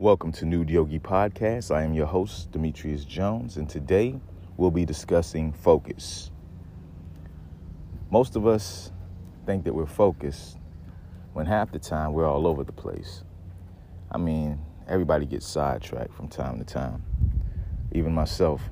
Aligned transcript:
Welcome 0.00 0.32
to 0.32 0.46
Nude 0.46 0.70
Yogi 0.70 0.98
Podcast. 0.98 1.70
I 1.70 1.82
am 1.82 1.92
your 1.92 2.06
host, 2.06 2.52
Demetrius 2.52 3.04
Jones, 3.04 3.58
and 3.58 3.68
today 3.68 4.18
we'll 4.56 4.70
be 4.70 4.86
discussing 4.86 5.52
focus. 5.52 6.30
Most 8.10 8.34
of 8.34 8.46
us 8.46 8.92
think 9.44 9.64
that 9.64 9.74
we're 9.74 9.84
focused 9.84 10.56
when 11.34 11.44
half 11.44 11.70
the 11.70 11.78
time 11.78 12.14
we're 12.14 12.26
all 12.26 12.46
over 12.46 12.64
the 12.64 12.72
place. 12.72 13.24
I 14.10 14.16
mean, 14.16 14.58
everybody 14.88 15.26
gets 15.26 15.46
sidetracked 15.46 16.14
from 16.14 16.28
time 16.28 16.58
to 16.60 16.64
time, 16.64 17.04
even 17.92 18.14
myself. 18.14 18.62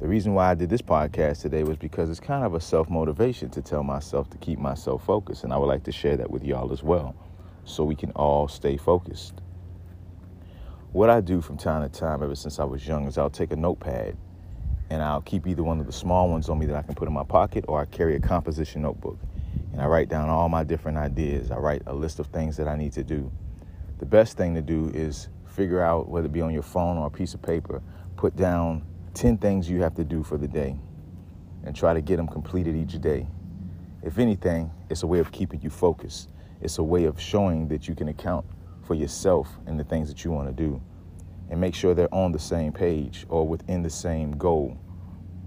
The 0.00 0.06
reason 0.06 0.32
why 0.34 0.52
I 0.52 0.54
did 0.54 0.70
this 0.70 0.80
podcast 0.80 1.42
today 1.42 1.64
was 1.64 1.76
because 1.76 2.08
it's 2.08 2.20
kind 2.20 2.44
of 2.44 2.54
a 2.54 2.60
self 2.60 2.88
motivation 2.88 3.50
to 3.50 3.62
tell 3.62 3.82
myself 3.82 4.30
to 4.30 4.38
keep 4.38 4.60
myself 4.60 5.04
focused, 5.04 5.42
and 5.42 5.52
I 5.52 5.56
would 5.56 5.66
like 5.66 5.82
to 5.82 5.92
share 5.92 6.16
that 6.18 6.30
with 6.30 6.44
y'all 6.44 6.70
as 6.70 6.84
well 6.84 7.16
so 7.64 7.82
we 7.82 7.96
can 7.96 8.12
all 8.12 8.46
stay 8.46 8.76
focused. 8.76 9.40
What 10.92 11.08
I 11.08 11.20
do 11.20 11.40
from 11.40 11.56
time 11.56 11.88
to 11.88 12.00
time, 12.00 12.20
ever 12.20 12.34
since 12.34 12.58
I 12.58 12.64
was 12.64 12.84
young, 12.84 13.06
is 13.06 13.16
I'll 13.16 13.30
take 13.30 13.52
a 13.52 13.56
notepad 13.56 14.16
and 14.90 15.00
I'll 15.00 15.20
keep 15.20 15.46
either 15.46 15.62
one 15.62 15.78
of 15.78 15.86
the 15.86 15.92
small 15.92 16.28
ones 16.28 16.48
on 16.48 16.58
me 16.58 16.66
that 16.66 16.74
I 16.74 16.82
can 16.82 16.96
put 16.96 17.06
in 17.06 17.14
my 17.14 17.22
pocket 17.22 17.64
or 17.68 17.80
I 17.80 17.84
carry 17.84 18.16
a 18.16 18.20
composition 18.20 18.82
notebook 18.82 19.16
and 19.70 19.80
I 19.80 19.86
write 19.86 20.08
down 20.08 20.28
all 20.28 20.48
my 20.48 20.64
different 20.64 20.98
ideas. 20.98 21.52
I 21.52 21.58
write 21.58 21.82
a 21.86 21.94
list 21.94 22.18
of 22.18 22.26
things 22.26 22.56
that 22.56 22.66
I 22.66 22.74
need 22.74 22.92
to 22.94 23.04
do. 23.04 23.30
The 23.98 24.04
best 24.04 24.36
thing 24.36 24.52
to 24.56 24.62
do 24.62 24.90
is 24.92 25.28
figure 25.46 25.80
out, 25.80 26.08
whether 26.08 26.26
it 26.26 26.32
be 26.32 26.40
on 26.40 26.52
your 26.52 26.64
phone 26.64 26.98
or 26.98 27.06
a 27.06 27.10
piece 27.10 27.34
of 27.34 27.42
paper, 27.42 27.80
put 28.16 28.34
down 28.34 28.84
10 29.14 29.38
things 29.38 29.70
you 29.70 29.80
have 29.82 29.94
to 29.94 30.02
do 30.02 30.24
for 30.24 30.38
the 30.38 30.48
day 30.48 30.76
and 31.62 31.76
try 31.76 31.94
to 31.94 32.00
get 32.00 32.16
them 32.16 32.26
completed 32.26 32.74
each 32.74 33.00
day. 33.00 33.28
If 34.02 34.18
anything, 34.18 34.72
it's 34.88 35.04
a 35.04 35.06
way 35.06 35.20
of 35.20 35.30
keeping 35.30 35.62
you 35.62 35.70
focused. 35.70 36.30
It's 36.60 36.78
a 36.78 36.82
way 36.82 37.04
of 37.04 37.20
showing 37.20 37.68
that 37.68 37.86
you 37.86 37.94
can 37.94 38.08
account 38.08 38.44
for 38.90 38.96
yourself 38.96 39.48
and 39.66 39.78
the 39.78 39.84
things 39.84 40.08
that 40.08 40.24
you 40.24 40.32
want 40.32 40.48
to 40.48 40.52
do 40.52 40.82
and 41.48 41.60
make 41.60 41.76
sure 41.76 41.94
they're 41.94 42.12
on 42.12 42.32
the 42.32 42.38
same 42.40 42.72
page 42.72 43.24
or 43.28 43.46
within 43.46 43.84
the 43.84 43.88
same 43.88 44.32
goal 44.32 44.76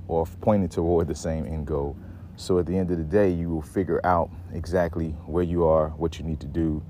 or 0.08 0.26
pointing 0.40 0.70
toward 0.70 1.09
the 1.09 1.16
same 1.16 1.45
end 1.45 1.68
goal. 1.68 1.94
So 2.38 2.58
at 2.58 2.66
the 2.66 2.78
end 2.78 2.90
of 2.92 2.98
the 3.00 3.03
day, 3.03 3.30
you 3.30 3.50
will 3.50 3.62
figure 3.62 4.00
out 4.06 4.30
exactly 4.53 5.09
where 5.26 5.44
you 5.44 5.66
are, 5.66 5.90
what 5.90 6.18
you 6.18 6.23
need 6.23 6.40
to 6.40 6.48
do, 6.48 6.81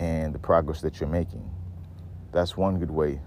and 0.00 0.34
the 0.34 0.38
progress 0.40 0.80
that 0.80 0.98
you're 0.98 1.08
making. 1.08 1.48
That's 2.32 2.56
one 2.56 2.80
good 2.80 2.90
way. 2.90 3.20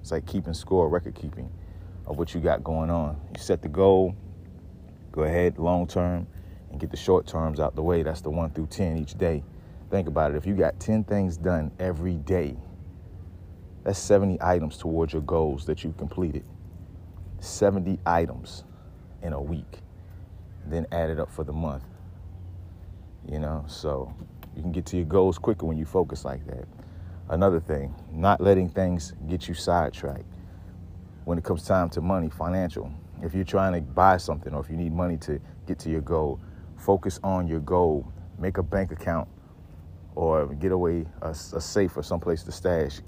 It's 0.00 0.12
like 0.12 0.24
keeping 0.24 0.54
score, 0.54 0.88
record 0.88 1.14
keeping 1.14 1.52
of 2.06 2.16
what 2.16 2.32
you 2.32 2.40
got 2.40 2.64
going 2.64 2.88
on. 2.88 3.20
You 3.36 3.42
set 3.42 3.60
the 3.60 3.68
goal, 3.68 4.16
go 5.10 5.24
ahead 5.24 5.58
long 5.58 5.86
term, 5.86 6.26
and 6.70 6.80
get 6.80 6.90
the 6.90 6.96
short 6.96 7.26
terms 7.26 7.60
out 7.60 7.76
the 7.76 7.82
way. 7.82 8.02
That's 8.02 8.22
the 8.22 8.30
one 8.30 8.48
through 8.48 8.68
10 8.68 8.96
each 8.96 9.18
day. 9.18 9.44
Think 9.92 10.08
about 10.08 10.30
it. 10.30 10.38
If 10.38 10.46
you 10.46 10.54
got 10.54 10.80
10 10.80 11.04
things 11.04 11.36
done 11.36 11.70
every 11.78 12.14
day, 12.14 12.56
that's 13.84 13.98
70 13.98 14.38
items 14.40 14.78
towards 14.78 15.12
your 15.12 15.20
goals 15.20 15.66
that 15.66 15.84
you've 15.84 15.98
completed. 15.98 16.44
70 17.40 17.98
items 18.06 18.64
in 19.20 19.34
a 19.34 19.40
week. 19.40 19.80
Then 20.64 20.86
add 20.92 21.10
it 21.10 21.20
up 21.20 21.30
for 21.30 21.44
the 21.44 21.52
month. 21.52 21.84
You 23.28 23.38
know, 23.38 23.66
so 23.68 24.10
you 24.56 24.62
can 24.62 24.72
get 24.72 24.86
to 24.86 24.96
your 24.96 25.04
goals 25.04 25.36
quicker 25.36 25.66
when 25.66 25.76
you 25.76 25.84
focus 25.84 26.24
like 26.24 26.46
that. 26.46 26.66
Another 27.28 27.60
thing, 27.60 27.94
not 28.10 28.40
letting 28.40 28.70
things 28.70 29.12
get 29.28 29.46
you 29.46 29.52
sidetracked 29.52 30.24
when 31.26 31.36
it 31.36 31.44
comes 31.44 31.66
time 31.66 31.90
to 31.90 32.00
money, 32.00 32.30
financial. 32.30 32.90
If 33.22 33.34
you're 33.34 33.44
trying 33.44 33.74
to 33.74 33.82
buy 33.82 34.16
something 34.16 34.54
or 34.54 34.62
if 34.62 34.70
you 34.70 34.76
need 34.78 34.94
money 34.94 35.18
to 35.18 35.38
get 35.66 35.78
to 35.80 35.90
your 35.90 36.00
goal, 36.00 36.40
focus 36.78 37.20
on 37.22 37.46
your 37.46 37.60
goal. 37.60 38.10
Make 38.38 38.56
a 38.56 38.62
bank 38.62 38.90
account 38.90 39.28
or 40.14 40.46
get 40.54 40.72
away 40.72 41.06
a, 41.22 41.30
a 41.30 41.60
safe 41.60 41.96
or 41.96 42.02
someplace 42.02 42.42
to 42.44 42.52
stash 42.52 43.00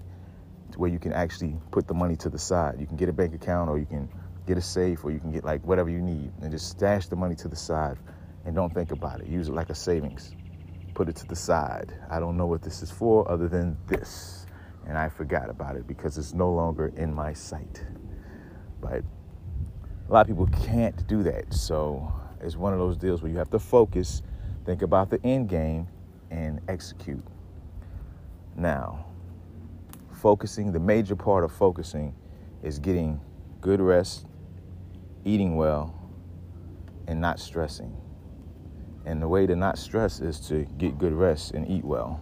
where 0.77 0.91
you 0.91 0.99
can 0.99 1.13
actually 1.13 1.57
put 1.71 1.87
the 1.87 1.95
money 1.95 2.17
to 2.17 2.29
the 2.29 2.39
side. 2.39 2.81
You 2.81 2.87
can 2.87 2.97
get 2.97 3.09
a 3.09 3.13
bank 3.13 3.35
account 3.35 3.71
or 3.71 3.79
you 3.79 3.87
can 3.87 4.09
get 4.47 4.59
a 4.59 4.63
safe 4.63 5.05
or 5.05 5.11
you 5.11 5.21
can 5.21 5.31
get 5.31 5.45
like 5.45 5.65
whatever 5.65 5.91
you 5.91 6.01
need 6.01 6.33
and 6.43 6.51
just 6.51 6.69
stash 6.69 7.07
the 7.07 7.17
money 7.17 7.35
to 7.37 7.49
the 7.49 7.57
side 7.57 7.97
and 8.45 8.55
don't 8.55 8.73
think 8.73 8.91
about 8.93 9.21
it. 9.21 9.27
Use 9.27 9.49
it 9.49 9.55
like 9.55 9.71
a 9.71 9.75
savings. 9.75 10.35
Put 10.95 11.09
it 11.09 11.17
to 11.17 11.27
the 11.27 11.37
side. 11.37 11.95
I 12.11 12.21
don't 12.21 12.37
know 12.37 12.47
what 12.47 12.63
this 12.63 12.83
is 12.83 12.91
for 12.91 13.31
other 13.31 13.49
than 13.49 13.77
this. 13.87 14.47
And 14.87 14.99
I 14.99 15.09
forgot 15.09 15.49
about 15.49 15.77
it 15.77 15.87
because 15.87 16.19
it's 16.19 16.35
no 16.35 16.53
longer 16.53 16.93
in 16.97 17.13
my 17.13 17.33
sight. 17.33 17.83
But 18.81 19.03
a 20.09 20.13
lot 20.13 20.21
of 20.23 20.27
people 20.27 20.47
can't 20.65 21.07
do 21.07 21.23
that. 21.23 21.55
So 21.55 22.13
it's 22.41 22.57
one 22.57 22.75
of 22.75 22.79
those 22.79 22.97
deals 22.97 23.23
where 23.23 23.33
you 23.33 23.39
have 23.39 23.51
to 23.51 23.59
focus, 23.59 24.23
think 24.67 24.83
about 24.83 25.09
the 25.09 25.19
end 25.25 25.49
game, 25.49 25.89
and 26.35 26.61
execute. 26.69 27.23
Now, 28.57 29.07
focusing, 30.13 30.73
the 30.73 30.81
major 30.81 31.15
part 31.15 31.45
of 31.45 31.53
focusing 31.53 32.13
is 32.63 32.81
getting 32.81 33.21
good 33.61 33.81
rest, 33.81 34.27
eating 35.25 35.55
well, 35.55 35.95
and 37.07 37.21
not 37.21 37.39
stressing. 37.39 37.97
And 39.07 39.23
the 39.23 39.29
way 39.29 39.47
to 39.47 39.55
not 39.55 39.79
stress 39.79 40.21
is 40.21 40.41
to 40.49 40.65
get 40.77 40.99
good 40.99 41.13
rest 41.13 41.53
and 41.53 41.69
eat 41.71 41.85
well. 41.85 42.21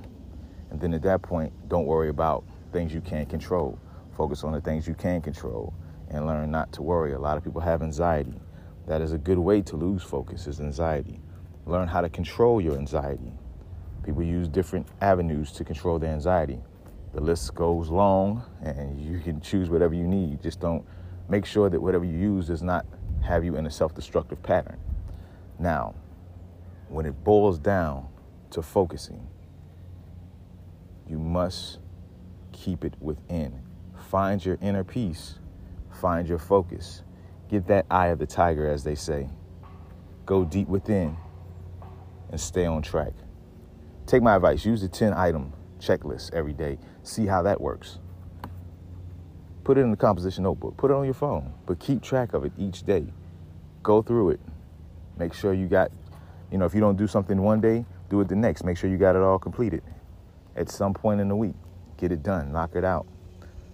And 0.71 0.81
then 0.81 0.93
at 0.93 1.03
that 1.03 1.23
point, 1.23 1.53
don't 1.69 1.87
worry 1.87 2.11
about 2.11 2.45
things 2.73 2.93
you 2.93 3.01
can't 3.01 3.29
control. 3.29 3.79
Focus 4.17 4.45
on 4.45 4.53
the 4.53 4.61
things 4.61 4.87
you 4.87 4.95
can 4.95 5.23
control 5.23 5.73
and 6.11 6.27
learn 6.27 6.51
not 6.51 6.71
to 6.73 6.83
worry. 6.83 7.15
A 7.15 7.19
lot 7.19 7.39
of 7.39 7.45
people 7.45 7.61
have 7.63 7.83
anxiety. 7.83 8.39
That 8.87 9.01
is 9.01 9.13
a 9.13 9.19
good 9.19 9.39
way 9.39 9.63
to 9.63 9.77
lose 9.77 10.03
focus 10.03 10.47
is 10.47 10.61
anxiety. 10.61 11.21
Learn 11.65 11.89
how 11.89 12.03
to 12.03 12.11
control 12.11 12.61
your 12.61 12.77
anxiety. 12.77 13.33
People 14.05 14.23
use 14.23 14.49
different 14.49 14.87
avenues 15.01 15.53
to 15.53 15.65
control 15.65 15.99
their 15.99 16.13
anxiety. 16.13 16.61
The 17.15 17.21
list 17.21 17.55
goes 17.55 17.89
long 17.89 18.43
and 18.63 19.01
you 19.01 19.21
can 19.21 19.41
choose 19.41 19.71
whatever 19.71 19.95
you 19.95 20.07
need. 20.07 20.43
Just 20.43 20.61
don't 20.61 20.85
make 21.29 21.45
sure 21.47 21.71
that 21.71 21.81
whatever 21.81 22.05
you 22.05 22.19
use 22.19 22.47
does 22.47 22.63
not 22.63 22.87
have 23.23 23.45
you 23.45 23.57
in 23.57 23.67
a 23.67 23.71
self-destructive 23.71 24.43
pattern. 24.43 24.79
Now, 25.59 25.95
when 26.89 27.07
it 27.07 27.23
boils 27.25 27.59
down 27.59 28.09
to 28.51 28.63
focusing, 28.63 29.27
you 31.09 31.19
must 31.19 31.79
keep 32.53 32.85
it 32.85 32.95
within. 33.01 33.61
Find 34.11 34.45
your 34.45 34.59
inner 34.61 34.85
peace 34.85 35.39
Find 35.93 36.29
your 36.29 36.39
focus. 36.39 37.03
Get 37.49 37.67
that 37.69 37.87
eye 37.91 38.09
of 38.09 38.19
the 38.19 38.27
tiger, 38.27 38.69
as 38.69 38.83
they 38.83 38.95
say. 38.95 39.29
Go 40.27 40.45
deep 40.45 40.69
within 40.69 41.17
and 42.31 42.41
stay 42.41 42.65
on 42.65 42.83
track. 42.83 43.13
Take 44.13 44.23
my 44.23 44.37
advice 44.37 44.67
use 44.67 44.83
the 44.83 44.89
10 44.89 45.15
item 45.15 45.55
checklist 45.81 46.35
every 46.35 46.53
day. 46.53 46.79
See 47.03 47.25
how 47.25 47.41
that 47.45 47.59
works. 47.59 47.99
Put 49.65 49.79
it 49.79 49.81
in 49.81 49.91
the 49.91 49.97
composition 49.97 50.45
notebook, 50.45 50.77
put 50.77 50.91
it 50.91 50.95
on 50.95 51.07
your 51.07 51.15
phone, 51.15 51.51
but 51.65 51.79
keep 51.79 52.03
track 52.03 52.35
of 52.35 52.45
it 52.45 52.53
each 52.59 52.83
day. 52.83 53.07
Go 53.83 54.03
through 54.03 54.33
it. 54.33 54.41
Make 55.17 55.33
sure 55.33 55.55
you 55.55 55.67
got, 55.67 55.91
you 56.51 56.59
know, 56.59 56.67
if 56.67 56.75
you 56.75 56.81
don't 56.81 56.99
do 56.99 57.07
something 57.07 57.41
one 57.41 57.63
day, 57.63 57.87
do 58.11 58.21
it 58.21 58.29
the 58.29 58.37
next. 58.37 58.65
Make 58.65 58.77
sure 58.77 58.91
you 58.91 58.99
got 58.99 59.17
it 59.17 59.23
all 59.23 59.39
completed 59.39 59.83
at 60.57 60.69
some 60.69 60.93
point 60.93 61.19
in 61.19 61.29
the 61.29 61.37
week. 61.37 61.55
Get 61.97 62.13
it 62.13 62.23
done, 62.23 62.53
knock 62.53 62.75
it 62.75 62.85
out. 62.85 63.07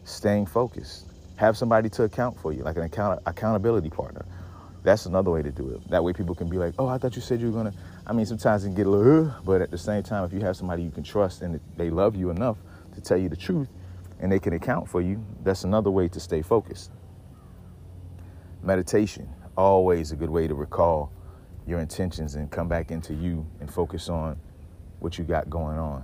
Staying 0.05 0.47
focused. 0.47 1.07
Have 1.35 1.57
somebody 1.57 1.89
to 1.89 2.05
account 2.05 2.39
for 2.39 2.53
you, 2.53 2.63
like 2.63 2.77
an 2.77 2.85
account- 2.85 3.21
accountability 3.27 3.91
partner. 3.91 4.25
That's 4.85 5.07
another 5.07 5.33
way 5.33 5.43
to 5.43 5.51
do 5.51 5.71
it. 5.71 5.91
That 5.91 6.05
way 6.05 6.13
people 6.13 6.37
can 6.37 6.49
be 6.49 6.59
like, 6.59 6.75
oh, 6.79 6.87
I 6.87 6.99
thought 6.99 7.17
you 7.17 7.23
said 7.23 7.41
you 7.41 7.51
were 7.51 7.61
going 7.61 7.73
to. 7.73 7.79
I 8.09 8.13
mean, 8.13 8.25
sometimes 8.27 8.65
it 8.65 8.69
can 8.69 8.75
get 8.75 8.87
a 8.87 8.91
little, 8.91 9.35
but 9.45 9.61
at 9.61 9.71
the 9.71 9.79
same 9.79 10.03
time, 10.03 10.25
if 10.25 10.33
you 10.33 10.41
have 10.41 10.57
somebody 10.57 10.83
you 10.83 10.91
can 10.91 11.03
trust 11.03 11.43
and 11.43 11.61
they 11.77 11.91
love 11.91 12.17
you 12.17 12.31
enough 12.31 12.57
to 12.95 13.01
tell 13.01 13.19
you 13.19 13.29
the 13.29 13.37
truth 13.37 13.69
and 14.21 14.33
they 14.33 14.39
can 14.39 14.55
account 14.55 14.89
for 14.89 15.01
you, 15.03 15.25
that's 15.43 15.65
another 15.65 15.91
way 15.91 16.09
to 16.09 16.21
stay 16.21 16.41
focused. 16.41 16.91
Meditation, 18.63 19.29
always 19.57 20.13
a 20.13 20.17
good 20.17 20.31
way 20.31 20.49
to 20.49 20.55
recall 20.55 21.13
your 21.67 21.81
intentions 21.81 22.35
and 22.35 22.51
come 22.51 22.69
back 22.69 22.91
into 22.91 23.15
you 23.15 23.47
and 23.61 23.71
focus 23.71 24.09
on 24.09 24.39
what 25.01 25.19
you 25.19 25.25
got 25.25 25.51
going 25.51 25.79
on. 25.79 26.03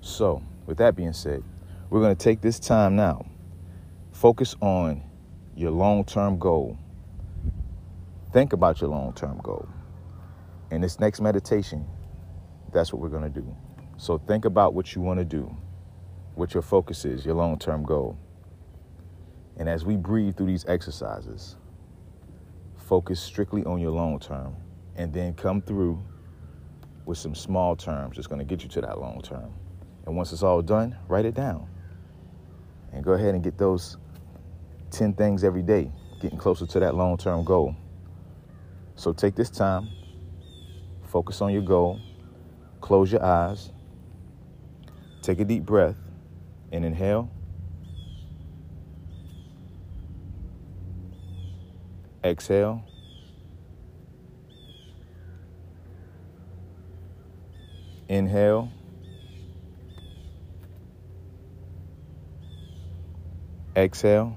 So, 0.00 0.42
with 0.66 0.78
that 0.78 0.96
being 0.96 1.12
said, 1.12 1.42
we're 1.90 2.00
going 2.00 2.16
to 2.16 2.22
take 2.22 2.40
this 2.40 2.58
time 2.58 2.96
now 2.96 3.26
Focus 4.18 4.56
on 4.60 5.00
your 5.54 5.70
long 5.70 6.04
term 6.04 6.40
goal. 6.40 6.76
Think 8.32 8.52
about 8.52 8.80
your 8.80 8.90
long 8.90 9.12
term 9.12 9.38
goal. 9.44 9.68
In 10.70 10.80
this 10.80 11.00
next 11.00 11.20
meditation, 11.20 11.86
that's 12.72 12.92
what 12.92 13.00
we're 13.00 13.08
going 13.08 13.22
to 13.32 13.40
do. 13.40 13.56
So 13.96 14.18
think 14.18 14.44
about 14.44 14.74
what 14.74 14.94
you 14.94 15.00
want 15.00 15.18
to 15.18 15.24
do, 15.24 15.54
what 16.34 16.54
your 16.54 16.62
focus 16.62 17.04
is, 17.04 17.24
your 17.24 17.34
long 17.34 17.58
term 17.58 17.84
goal. 17.84 18.18
And 19.56 19.68
as 19.68 19.84
we 19.84 19.96
breathe 19.96 20.36
through 20.36 20.46
these 20.46 20.66
exercises, 20.66 21.56
focus 22.76 23.20
strictly 23.20 23.64
on 23.64 23.80
your 23.80 23.90
long 23.90 24.20
term 24.20 24.54
and 24.96 25.12
then 25.12 25.34
come 25.34 25.60
through 25.60 26.02
with 27.06 27.18
some 27.18 27.34
small 27.34 27.74
terms 27.74 28.16
that's 28.16 28.26
going 28.26 28.38
to 28.38 28.44
get 28.44 28.62
you 28.62 28.68
to 28.68 28.80
that 28.82 29.00
long 29.00 29.20
term. 29.22 29.52
And 30.06 30.16
once 30.16 30.32
it's 30.32 30.42
all 30.42 30.62
done, 30.62 30.96
write 31.08 31.24
it 31.24 31.34
down. 31.34 31.68
And 32.92 33.02
go 33.02 33.12
ahead 33.12 33.34
and 33.34 33.42
get 33.42 33.58
those 33.58 33.96
10 34.90 35.14
things 35.14 35.44
every 35.44 35.62
day, 35.62 35.90
getting 36.20 36.38
closer 36.38 36.66
to 36.66 36.80
that 36.80 36.94
long 36.94 37.16
term 37.16 37.44
goal. 37.44 37.74
So 38.96 39.12
take 39.12 39.34
this 39.34 39.50
time, 39.50 39.88
focus 41.08 41.40
on 41.40 41.52
your 41.52 41.62
goal, 41.62 41.98
close 42.80 43.10
your 43.10 43.24
eyes, 43.24 43.72
take 45.22 45.40
a 45.40 45.44
deep 45.44 45.64
breath, 45.64 45.96
and 46.70 46.84
inhale. 46.84 47.30
Exhale. 52.24 52.82
Inhale. 58.08 58.70
Exhale. 63.76 64.36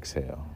exhale. 0.00 0.46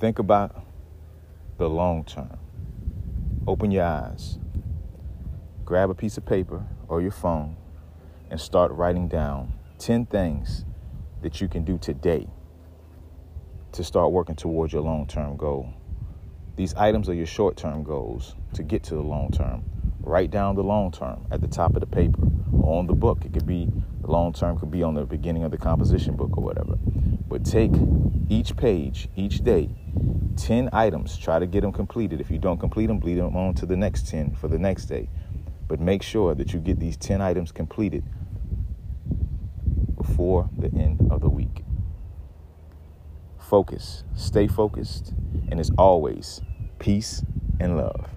Think 0.00 0.18
about 0.18 0.64
the 1.56 1.70
long 1.70 2.02
term. 2.02 2.36
Open 3.46 3.70
your 3.70 3.84
eyes. 3.84 4.40
Grab 5.64 5.88
a 5.88 5.94
piece 5.94 6.16
of 6.16 6.26
paper 6.26 6.66
or 6.88 7.00
your 7.00 7.12
phone 7.12 7.56
and 8.28 8.40
start 8.40 8.72
writing 8.72 9.06
down 9.06 9.52
10 9.78 10.06
things 10.06 10.64
that 11.22 11.40
you 11.40 11.46
can 11.46 11.64
do 11.64 11.78
today 11.78 12.26
to 13.70 13.84
start 13.84 14.10
working 14.10 14.34
towards 14.34 14.72
your 14.72 14.82
long 14.82 15.06
term 15.06 15.36
goal. 15.36 15.72
These 16.56 16.74
items 16.74 17.08
are 17.08 17.14
your 17.14 17.26
short 17.26 17.56
term 17.56 17.84
goals 17.84 18.34
to 18.54 18.64
get 18.64 18.82
to 18.84 18.96
the 18.96 19.02
long 19.02 19.30
term. 19.30 19.62
Write 20.10 20.32
down 20.32 20.56
the 20.56 20.64
long 20.64 20.90
term 20.90 21.24
at 21.30 21.40
the 21.40 21.46
top 21.46 21.76
of 21.76 21.80
the 21.80 21.86
paper 21.86 22.20
or 22.52 22.80
on 22.80 22.88
the 22.88 22.94
book. 22.94 23.24
It 23.24 23.32
could 23.32 23.46
be 23.46 23.68
the 24.00 24.10
long 24.10 24.32
term 24.32 24.58
could 24.58 24.72
be 24.72 24.82
on 24.82 24.94
the 24.94 25.06
beginning 25.06 25.44
of 25.44 25.52
the 25.52 25.56
composition 25.56 26.16
book 26.16 26.36
or 26.36 26.42
whatever. 26.42 26.74
But 27.28 27.44
take 27.44 27.70
each 28.28 28.56
page, 28.56 29.08
each 29.14 29.44
day, 29.44 29.70
10 30.34 30.70
items. 30.72 31.16
Try 31.16 31.38
to 31.38 31.46
get 31.46 31.60
them 31.60 31.70
completed. 31.70 32.20
If 32.20 32.28
you 32.28 32.38
don't 32.38 32.58
complete 32.58 32.86
them, 32.86 32.98
bleed 32.98 33.18
them 33.18 33.36
on 33.36 33.54
to 33.54 33.66
the 33.66 33.76
next 33.76 34.08
10 34.08 34.34
for 34.34 34.48
the 34.48 34.58
next 34.58 34.86
day. 34.86 35.08
But 35.68 35.78
make 35.78 36.02
sure 36.02 36.34
that 36.34 36.52
you 36.52 36.58
get 36.58 36.80
these 36.80 36.96
10 36.96 37.22
items 37.22 37.52
completed 37.52 38.02
before 39.96 40.50
the 40.58 40.76
end 40.76 41.06
of 41.12 41.20
the 41.20 41.30
week. 41.30 41.62
Focus, 43.38 44.02
stay 44.16 44.48
focused, 44.48 45.14
and 45.52 45.60
as 45.60 45.70
always, 45.78 46.40
peace 46.80 47.22
and 47.60 47.76
love. 47.76 48.10